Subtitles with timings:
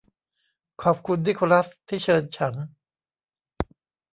[0.83, 2.55] ขอบคุณนิโคลัสที่เชิญฉัน